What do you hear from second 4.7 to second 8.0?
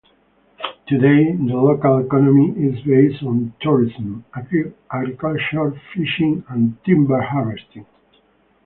agriculture, fishing and timber harvesting.